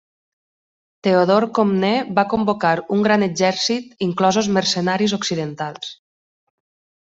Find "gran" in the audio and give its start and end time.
3.09-3.27